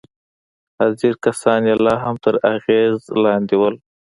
حاضر 0.79 1.13
کسان 1.25 1.61
يې 1.69 1.75
لا 1.85 1.93
هم 2.03 2.15
تر 2.23 2.35
اغېز 2.53 2.97
لاندې 3.23 3.55
وو. 3.57 3.69